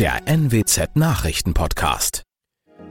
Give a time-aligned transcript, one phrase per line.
[0.00, 2.22] der NWZ Nachrichtenpodcast.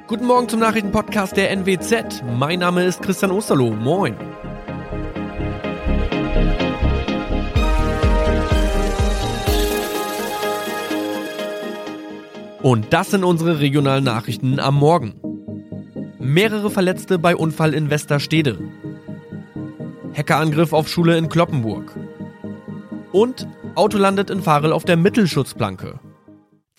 [0.05, 2.23] Guten Morgen zum Nachrichtenpodcast der NWZ.
[2.37, 3.71] Mein Name ist Christian Osterloh.
[3.71, 4.15] Moin.
[12.61, 15.19] Und das sind unsere regionalen Nachrichten am Morgen.
[16.19, 18.59] Mehrere Verletzte bei Unfall in Westerstede.
[20.13, 21.91] Hackerangriff auf Schule in Kloppenburg.
[23.11, 25.99] Und Auto landet in Farel auf der Mittelschutzplanke.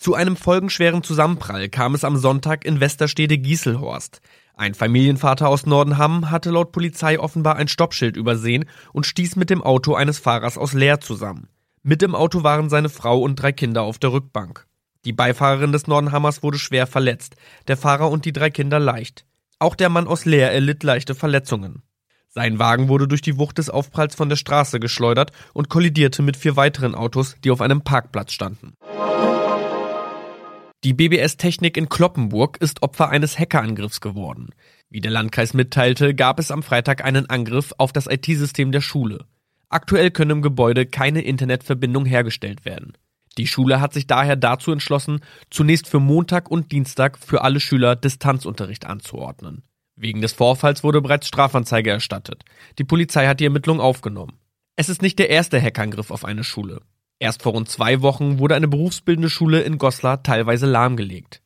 [0.01, 4.19] Zu einem folgenschweren Zusammenprall kam es am Sonntag in Westerstede Gieselhorst.
[4.55, 9.61] Ein Familienvater aus Nordenham hatte laut Polizei offenbar ein Stoppschild übersehen und stieß mit dem
[9.61, 11.49] Auto eines Fahrers aus Leer zusammen.
[11.83, 14.65] Mit im Auto waren seine Frau und drei Kinder auf der Rückbank.
[15.05, 17.35] Die Beifahrerin des Nordenhammers wurde schwer verletzt,
[17.67, 19.25] der Fahrer und die drei Kinder leicht.
[19.59, 21.83] Auch der Mann aus Leer erlitt leichte Verletzungen.
[22.27, 26.37] Sein Wagen wurde durch die Wucht des Aufpralls von der Straße geschleudert und kollidierte mit
[26.37, 28.73] vier weiteren Autos, die auf einem Parkplatz standen.
[30.83, 34.49] Die BBS Technik in Kloppenburg ist Opfer eines Hackerangriffs geworden.
[34.89, 39.25] Wie der Landkreis mitteilte, gab es am Freitag einen Angriff auf das IT-System der Schule.
[39.69, 42.93] Aktuell können im Gebäude keine Internetverbindung hergestellt werden.
[43.37, 45.19] Die Schule hat sich daher dazu entschlossen,
[45.51, 49.61] zunächst für Montag und Dienstag für alle Schüler Distanzunterricht anzuordnen.
[49.95, 52.43] Wegen des Vorfalls wurde bereits Strafanzeige erstattet.
[52.79, 54.33] Die Polizei hat die Ermittlung aufgenommen.
[54.77, 56.81] Es ist nicht der erste Hackangriff auf eine Schule.
[57.21, 61.43] Erst vor rund zwei Wochen wurde eine berufsbildende Schule in Goslar teilweise lahmgelegt.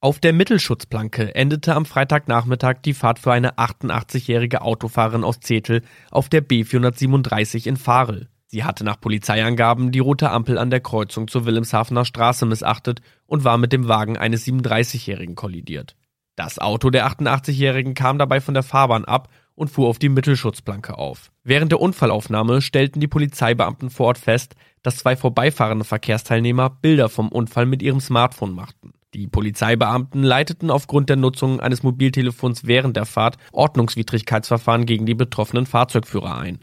[0.00, 6.28] Auf der Mittelschutzplanke endete am Freitagnachmittag die Fahrt für eine 88-jährige Autofahrerin aus Zetel auf
[6.28, 8.28] der B437 in Farel.
[8.46, 13.44] Sie hatte nach Polizeiangaben die rote Ampel an der Kreuzung zur Wilhelmshavener Straße missachtet und
[13.44, 15.94] war mit dem Wagen eines 37-Jährigen kollidiert.
[16.34, 19.28] Das Auto der 88-Jährigen kam dabei von der Fahrbahn ab
[19.60, 21.30] und fuhr auf die Mittelschutzplanke auf.
[21.44, 27.28] Während der Unfallaufnahme stellten die Polizeibeamten vor Ort fest, dass zwei vorbeifahrende Verkehrsteilnehmer Bilder vom
[27.28, 28.94] Unfall mit ihrem Smartphone machten.
[29.12, 35.66] Die Polizeibeamten leiteten aufgrund der Nutzung eines Mobiltelefons während der Fahrt Ordnungswidrigkeitsverfahren gegen die betroffenen
[35.66, 36.60] Fahrzeugführer ein.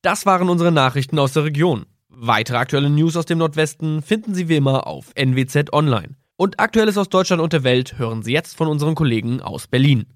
[0.00, 1.84] Das waren unsere Nachrichten aus der Region.
[2.08, 6.16] Weitere aktuelle News aus dem Nordwesten finden Sie wie immer auf NWZ Online.
[6.36, 10.06] Und Aktuelles aus Deutschland und der Welt hören Sie jetzt von unseren Kollegen aus Berlin.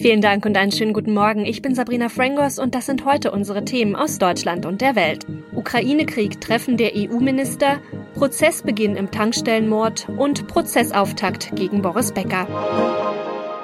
[0.00, 1.44] Vielen Dank und einen schönen guten Morgen.
[1.44, 5.26] Ich bin Sabrina Frangos und das sind heute unsere Themen aus Deutschland und der Welt.
[5.52, 7.80] Ukraine-Krieg, Treffen der EU-Minister,
[8.14, 12.46] Prozessbeginn im Tankstellenmord und Prozessauftakt gegen Boris Becker.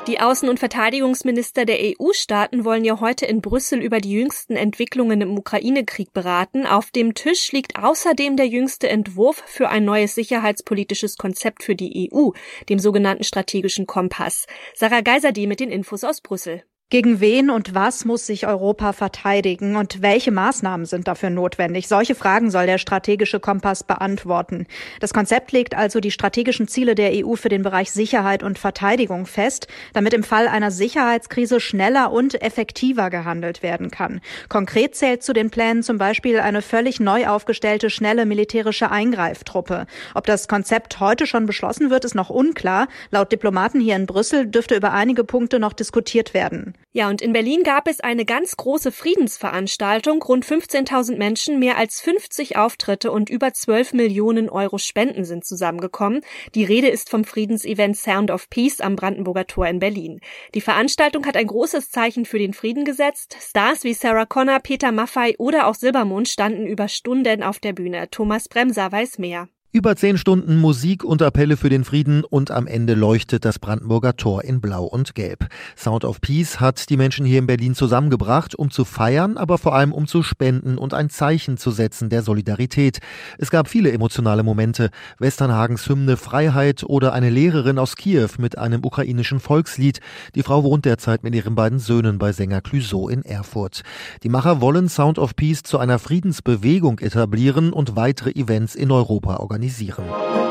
[0.06, 5.22] Die Außen- und Verteidigungsminister der EU-Staaten wollen ja heute in Brüssel über die jüngsten Entwicklungen
[5.22, 6.66] im Ukraine-Krieg beraten.
[6.66, 12.10] Auf dem Tisch liegt außerdem der jüngste Entwurf für ein neues sicherheitspolitisches Konzept für die
[12.12, 12.32] EU,
[12.68, 14.46] dem sogenannten strategischen Kompass.
[14.74, 16.64] Sarah Geiserde mit den Infos aus Brüssel.
[16.94, 21.88] Gegen wen und was muss sich Europa verteidigen und welche Maßnahmen sind dafür notwendig?
[21.88, 24.68] Solche Fragen soll der strategische Kompass beantworten.
[25.00, 29.26] Das Konzept legt also die strategischen Ziele der EU für den Bereich Sicherheit und Verteidigung
[29.26, 34.20] fest, damit im Fall einer Sicherheitskrise schneller und effektiver gehandelt werden kann.
[34.48, 39.88] Konkret zählt zu den Plänen zum Beispiel eine völlig neu aufgestellte schnelle militärische Eingreiftruppe.
[40.14, 42.86] Ob das Konzept heute schon beschlossen wird, ist noch unklar.
[43.10, 46.73] Laut Diplomaten hier in Brüssel dürfte über einige Punkte noch diskutiert werden.
[46.96, 52.00] Ja, und in Berlin gab es eine ganz große Friedensveranstaltung, rund 15.000 Menschen, mehr als
[52.00, 56.20] 50 Auftritte und über 12 Millionen Euro Spenden sind zusammengekommen.
[56.54, 60.20] Die Rede ist vom Friedensevent Sound of Peace am Brandenburger Tor in Berlin.
[60.54, 63.36] Die Veranstaltung hat ein großes Zeichen für den Frieden gesetzt.
[63.40, 68.08] Stars wie Sarah Connor, Peter Maffei oder auch Silbermond standen über Stunden auf der Bühne.
[68.10, 69.48] Thomas Bremser weiß mehr.
[69.76, 74.14] Über zehn Stunden Musik und Appelle für den Frieden und am Ende leuchtet das Brandenburger
[74.14, 75.48] Tor in Blau und Gelb.
[75.76, 79.74] Sound of Peace hat die Menschen hier in Berlin zusammengebracht, um zu feiern, aber vor
[79.74, 83.00] allem um zu spenden und ein Zeichen zu setzen der Solidarität.
[83.36, 84.90] Es gab viele emotionale Momente.
[85.18, 89.98] Westernhagens Hymne Freiheit oder eine Lehrerin aus Kiew mit einem ukrainischen Volkslied.
[90.36, 93.82] Die Frau wohnt derzeit mit ihren beiden Söhnen bei Sänger Clüso in Erfurt.
[94.22, 99.38] Die Macher wollen Sound of Peace zu einer Friedensbewegung etablieren und weitere Events in Europa
[99.38, 100.43] organisieren organisieren.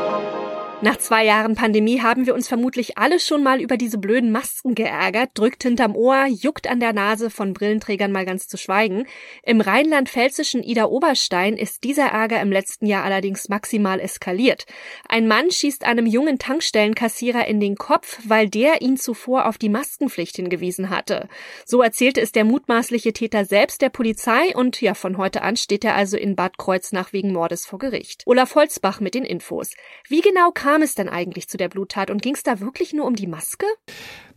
[0.84, 4.74] Nach zwei Jahren Pandemie haben wir uns vermutlich alle schon mal über diese blöden Masken
[4.74, 9.06] geärgert, drückt hinterm Ohr, juckt an der Nase, von Brillenträgern mal ganz zu schweigen.
[9.44, 14.66] Im rheinland-pfälzischen Ida Oberstein ist dieser Ärger im letzten Jahr allerdings maximal eskaliert.
[15.08, 19.70] Ein Mann schießt einem jungen Tankstellenkassierer in den Kopf, weil der ihn zuvor auf die
[19.70, 21.30] Maskenpflicht hingewiesen hatte.
[21.64, 25.82] So erzählte es der mutmaßliche Täter selbst der Polizei und ja, von heute an steht
[25.82, 28.24] er also in Bad Kreuznach wegen Mordes vor Gericht.
[28.26, 29.70] Olaf Holzbach mit den Infos.
[30.10, 32.92] Wie genau kam kam es denn eigentlich zu der Bluttat und ging es da wirklich
[32.92, 33.64] nur um die Maske?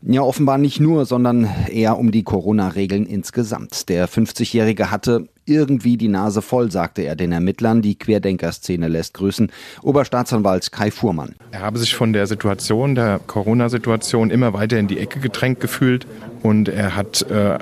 [0.03, 3.89] Ja, offenbar nicht nur, sondern eher um die Corona-Regeln insgesamt.
[3.89, 7.81] Der 50-Jährige hatte irgendwie die Nase voll, sagte er den Ermittlern.
[7.81, 9.51] Die Querdenkerszene lässt grüßen.
[9.81, 11.33] Oberstaatsanwalt Kai Fuhrmann.
[11.49, 16.05] Er habe sich von der Situation, der Corona-Situation immer weiter in die Ecke gedrängt gefühlt
[16.43, 17.57] und er hat äh,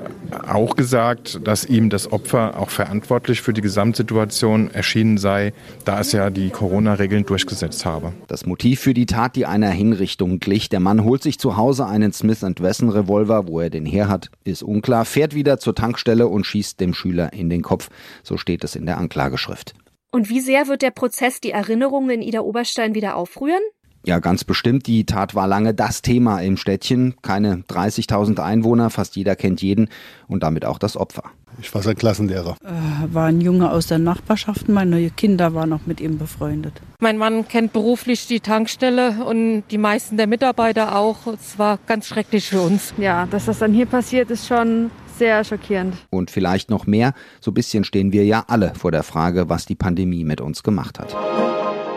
[0.46, 5.52] auch gesagt, dass ihm das Opfer auch verantwortlich für die Gesamtsituation erschienen sei,
[5.84, 8.12] da es ja die Corona-Regeln durchgesetzt habe.
[8.28, 10.68] Das Motiv für die Tat, die einer Hinrichtung glich.
[10.68, 14.30] Der Mann holt sich zu Hause einen Smith Wesson Revolver, wo er den her hat,
[14.44, 17.88] ist unklar, fährt wieder zur Tankstelle und schießt dem Schüler in den Kopf.
[18.22, 19.74] So steht es in der Anklageschrift.
[20.10, 23.60] Und wie sehr wird der Prozess die Erinnerungen in Ida Oberstein wieder aufrühren?
[24.06, 24.86] Ja, ganz bestimmt.
[24.86, 27.14] Die Tat war lange das Thema im Städtchen.
[27.22, 29.88] Keine 30.000 Einwohner, fast jeder kennt jeden
[30.28, 31.24] und damit auch das Opfer.
[31.60, 32.56] Ich war sein Klassenlehrer.
[32.64, 34.68] Äh, war ein Junge aus der Nachbarschaft.
[34.68, 36.74] Meine Kinder waren noch mit ihm befreundet.
[37.00, 41.26] Mein Mann kennt beruflich die Tankstelle und die meisten der Mitarbeiter auch.
[41.26, 42.94] Es war ganz schrecklich für uns.
[42.98, 45.96] Ja, dass das dann hier passiert, ist schon sehr schockierend.
[46.10, 47.12] Und vielleicht noch mehr.
[47.40, 50.62] So ein bisschen stehen wir ja alle vor der Frage, was die Pandemie mit uns
[50.62, 51.16] gemacht hat.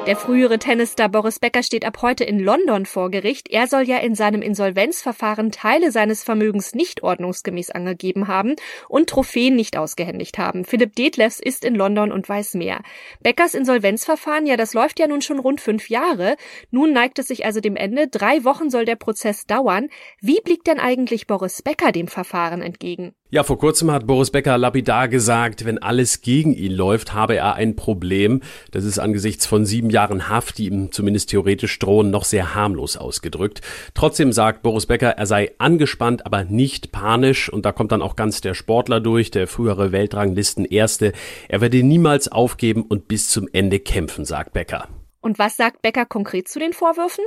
[0.10, 3.48] Der frühere Tennisstar Boris Becker steht ab heute in London vor Gericht.
[3.52, 8.56] Er soll ja in seinem Insolvenzverfahren Teile seines Vermögens nicht ordnungsgemäß angegeben haben
[8.88, 10.66] und Trophäen nicht ausgehändigt haben.
[10.66, 12.82] Philipp Detlefs ist in London und weiß mehr.
[13.22, 16.38] Beckers Insolvenzverfahren, ja, das läuft ja nun schon rund fünf Jahre.
[16.72, 18.08] Nun neigt es sich also dem Ende.
[18.08, 19.90] Drei Wochen soll der Prozess dauern.
[20.22, 23.14] Wie blickt denn eigentlich Boris Becker dem Verfahren entgegen?
[23.32, 27.54] Ja, vor kurzem hat Boris Becker lapidar gesagt, wenn alles gegen ihn läuft, habe er
[27.54, 28.42] ein Problem.
[28.72, 32.98] Das ist angesichts von sieben Jahren Haft, die ihm zumindest theoretisch drohen, noch sehr harmlos
[32.98, 33.62] ausgedrückt.
[33.94, 37.52] Trotzdem sagt Boris Becker, er sei angespannt, aber nicht panisch.
[37.52, 41.14] Und da kommt dann auch ganz der Sportler durch, der frühere Weltranglisten Erste.
[41.48, 44.88] Er werde niemals aufgeben und bis zum Ende kämpfen, sagt Becker.
[45.22, 47.26] Und was sagt Becker konkret zu den Vorwürfen?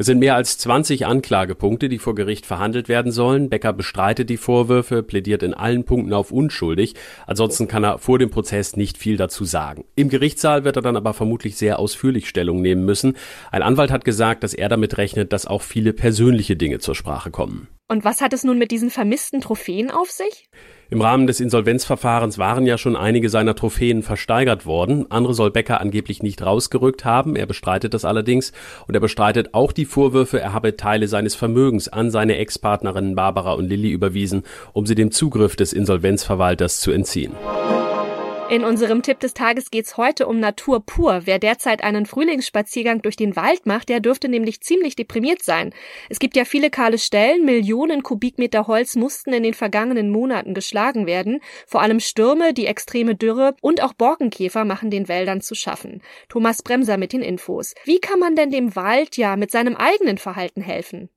[0.00, 3.48] Es sind mehr als 20 Anklagepunkte, die vor Gericht verhandelt werden sollen.
[3.50, 6.94] Becker bestreitet die Vorwürfe, plädiert in allen Punkten auf unschuldig.
[7.26, 9.86] Ansonsten kann er vor dem Prozess nicht viel dazu sagen.
[9.96, 13.16] Im Gerichtssaal wird er dann aber vermutlich sehr ausführlich Stellung nehmen müssen.
[13.50, 17.32] Ein Anwalt hat gesagt, dass er damit rechnet, dass auch viele persönliche Dinge zur Sprache
[17.32, 17.66] kommen.
[17.90, 20.48] Und was hat es nun mit diesen vermissten Trophäen auf sich?
[20.90, 25.10] Im Rahmen des Insolvenzverfahrens waren ja schon einige seiner Trophäen versteigert worden.
[25.10, 27.34] Andere soll Becker angeblich nicht rausgerückt haben.
[27.34, 28.52] Er bestreitet das allerdings.
[28.86, 33.54] Und er bestreitet auch die Vorwürfe, er habe Teile seines Vermögens an seine Ex-Partnerinnen Barbara
[33.54, 37.32] und Lilly überwiesen, um sie dem Zugriff des Insolvenzverwalters zu entziehen.
[38.50, 41.26] In unserem Tipp des Tages geht's heute um Natur pur.
[41.26, 45.74] Wer derzeit einen Frühlingsspaziergang durch den Wald macht, der dürfte nämlich ziemlich deprimiert sein.
[46.08, 51.06] Es gibt ja viele kahle Stellen, Millionen Kubikmeter Holz mussten in den vergangenen Monaten geschlagen
[51.06, 51.40] werden.
[51.66, 56.00] Vor allem Stürme, die extreme Dürre und auch Borkenkäfer machen den Wäldern zu schaffen.
[56.30, 57.74] Thomas Bremser mit den Infos.
[57.84, 61.10] Wie kann man denn dem Wald ja mit seinem eigenen Verhalten helfen?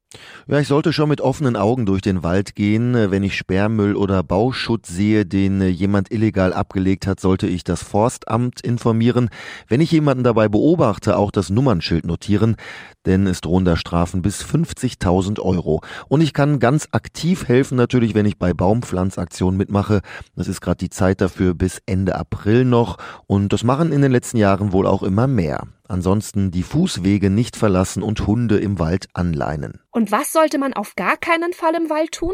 [0.47, 2.93] Ja, ich sollte schon mit offenen Augen durch den Wald gehen.
[2.93, 8.59] Wenn ich Sperrmüll oder Bauschutt sehe, den jemand illegal abgelegt hat, sollte ich das Forstamt
[8.59, 9.29] informieren.
[9.67, 12.57] Wenn ich jemanden dabei beobachte, auch das Nummernschild notieren,
[13.05, 15.81] denn es drohen da Strafen bis 50.000 Euro.
[16.09, 20.01] Und ich kann ganz aktiv helfen natürlich, wenn ich bei Baumpflanzaktionen mitmache.
[20.35, 22.97] Das ist gerade die Zeit dafür bis Ende April noch
[23.27, 25.67] und das machen in den letzten Jahren wohl auch immer mehr.
[25.91, 29.81] Ansonsten die Fußwege nicht verlassen und Hunde im Wald anleinen.
[29.91, 32.33] Und was sollte man auf gar keinen Fall im Wald tun?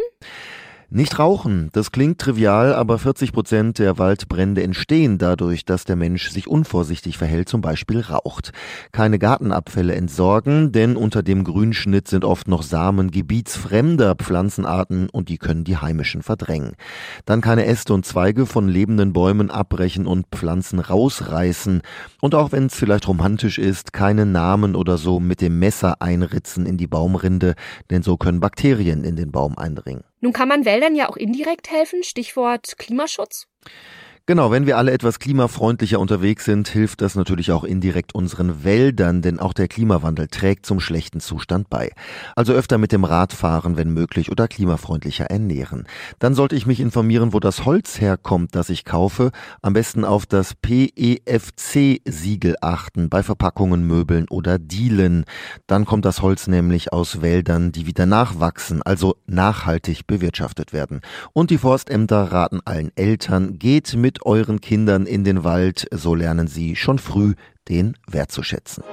[0.89, 6.29] Nicht rauchen, das klingt trivial, aber 40 Prozent der Waldbrände entstehen dadurch, dass der Mensch
[6.29, 8.53] sich unvorsichtig verhält, zum Beispiel raucht.
[8.93, 15.37] Keine Gartenabfälle entsorgen, denn unter dem Grünschnitt sind oft noch Samen gebietsfremder Pflanzenarten und die
[15.37, 16.71] können die heimischen verdrängen.
[17.25, 21.81] Dann keine Äste und Zweige von lebenden Bäumen abbrechen und Pflanzen rausreißen.
[22.21, 26.65] Und auch wenn es vielleicht romantisch ist, keine Namen oder so mit dem Messer einritzen
[26.65, 27.55] in die Baumrinde,
[27.89, 30.05] denn so können Bakterien in den Baum eindringen.
[30.19, 33.47] Nun kann man Wäldern ja auch indirekt helfen, Stichwort Klimaschutz.
[34.29, 39.21] Genau, wenn wir alle etwas klimafreundlicher unterwegs sind, hilft das natürlich auch indirekt unseren Wäldern,
[39.21, 41.93] denn auch der Klimawandel trägt zum schlechten Zustand bei.
[42.35, 45.87] Also öfter mit dem Rad fahren, wenn möglich, oder klimafreundlicher ernähren.
[46.19, 49.31] Dann sollte ich mich informieren, wo das Holz herkommt, das ich kaufe.
[49.61, 51.15] Am besten auf das PEFC-Siegel
[52.59, 55.23] achten, bei Verpackungen, Möbeln oder Dielen.
[55.67, 60.99] Dann kommt das Holz nämlich aus Wäldern, die wieder nachwachsen, also nachhaltig bewirtschaftet werden.
[61.31, 66.47] Und die Forstämter raten allen Eltern, geht mit euren Kindern in den Wald, so lernen
[66.47, 67.35] sie schon früh
[67.67, 68.83] den wertzuschätzen.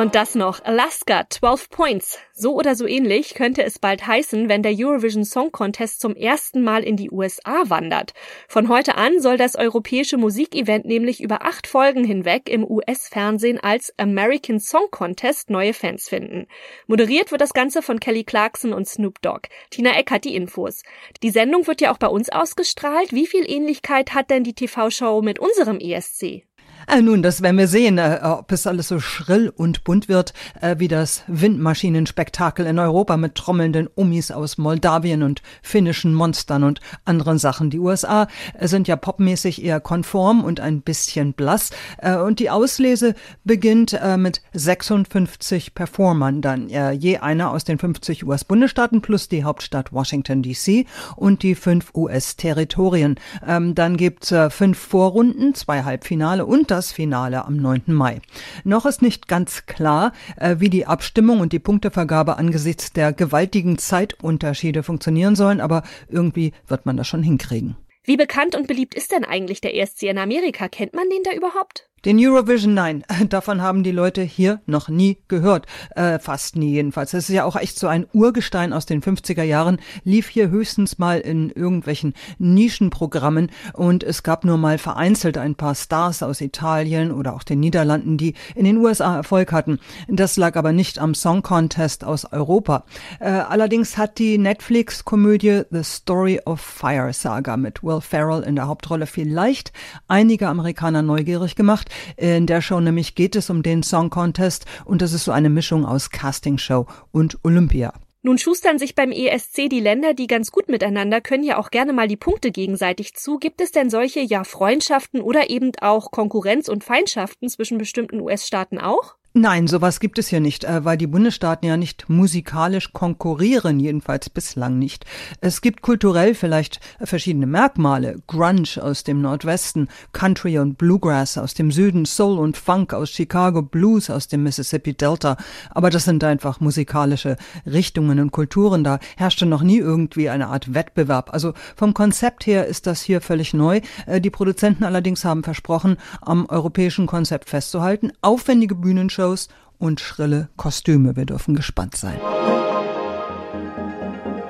[0.00, 0.64] Und das noch.
[0.64, 2.18] Alaska, 12 Points.
[2.32, 6.62] So oder so ähnlich könnte es bald heißen, wenn der Eurovision Song Contest zum ersten
[6.62, 8.14] Mal in die USA wandert.
[8.48, 13.92] Von heute an soll das europäische Musikevent nämlich über acht Folgen hinweg im US-Fernsehen als
[13.98, 16.46] American Song Contest neue Fans finden.
[16.86, 19.50] Moderiert wird das Ganze von Kelly Clarkson und Snoop Dogg.
[19.68, 20.82] Tina Eck hat die Infos.
[21.22, 23.12] Die Sendung wird ja auch bei uns ausgestrahlt.
[23.12, 26.46] Wie viel Ähnlichkeit hat denn die TV-Show mit unserem ESC?
[26.92, 30.32] Äh, nun, das werden wir sehen, äh, ob es alles so schrill und bunt wird,
[30.60, 36.80] äh, wie das Windmaschinenspektakel in Europa mit trommelnden Umis aus Moldawien und finnischen Monstern und
[37.04, 37.70] anderen Sachen.
[37.70, 41.70] Die USA äh, sind ja popmäßig eher konform und ein bisschen blass.
[41.98, 48.24] Äh, und die Auslese beginnt äh, mit 56 Performern dann, je einer aus den 50
[48.26, 53.16] US-Bundesstaaten plus die Hauptstadt Washington DC und die fünf US-Territorien.
[53.46, 57.82] Ähm, dann gibt's fünf Vorrunden, zwei Halbfinale und das das Finale am 9.
[57.88, 58.22] Mai.
[58.64, 63.76] Noch ist nicht ganz klar, äh, wie die Abstimmung und die Punktevergabe angesichts der gewaltigen
[63.76, 67.76] Zeitunterschiede funktionieren sollen, aber irgendwie wird man das schon hinkriegen.
[68.02, 70.68] Wie bekannt und beliebt ist denn eigentlich der ESC in Amerika?
[70.68, 71.89] Kennt man den da überhaupt?
[72.06, 75.66] Den Eurovision, nein, davon haben die Leute hier noch nie gehört.
[75.94, 77.10] Äh, fast nie jedenfalls.
[77.10, 80.98] Das ist ja auch echt so ein Urgestein aus den 50er Jahren, lief hier höchstens
[80.98, 87.12] mal in irgendwelchen Nischenprogrammen und es gab nur mal vereinzelt ein paar Stars aus Italien
[87.12, 89.78] oder auch den Niederlanden, die in den USA Erfolg hatten.
[90.08, 92.84] Das lag aber nicht am Song Contest aus Europa.
[93.18, 98.68] Äh, allerdings hat die Netflix-Komödie The Story of Fire Saga mit Will Ferrell in der
[98.68, 99.74] Hauptrolle vielleicht
[100.08, 101.89] einige Amerikaner neugierig gemacht.
[102.16, 105.50] In der Show nämlich geht es um den Song Contest und das ist so eine
[105.50, 107.92] Mischung aus Castingshow und Olympia.
[108.22, 111.94] Nun schustern sich beim ESC die Länder, die ganz gut miteinander können ja auch gerne
[111.94, 113.38] mal die Punkte gegenseitig zu.
[113.38, 118.78] Gibt es denn solche ja Freundschaften oder eben auch Konkurrenz und Feindschaften zwischen bestimmten US-Staaten
[118.78, 119.16] auch?
[119.32, 124.28] Nein, sowas gibt es hier nicht, äh, weil die Bundesstaaten ja nicht musikalisch konkurrieren, jedenfalls
[124.28, 125.04] bislang nicht.
[125.40, 128.16] Es gibt kulturell vielleicht verschiedene Merkmale.
[128.26, 133.62] Grunge aus dem Nordwesten, Country und Bluegrass aus dem Süden, Soul und Funk aus Chicago,
[133.62, 135.36] Blues aus dem Mississippi Delta.
[135.70, 138.82] Aber das sind einfach musikalische Richtungen und Kulturen.
[138.82, 141.32] Da herrschte noch nie irgendwie eine Art Wettbewerb.
[141.32, 143.80] Also vom Konzept her ist das hier völlig neu.
[144.06, 148.10] Äh, die Produzenten allerdings haben versprochen, am europäischen Konzept festzuhalten.
[148.22, 149.48] Aufwendige Bühnenshows Shows
[149.78, 151.14] und schrille Kostüme.
[151.14, 152.18] Wir dürfen gespannt sein.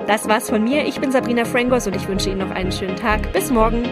[0.07, 0.85] Das war's von mir.
[0.85, 3.33] Ich bin Sabrina Frangos und ich wünsche Ihnen noch einen schönen Tag.
[3.33, 3.83] Bis morgen.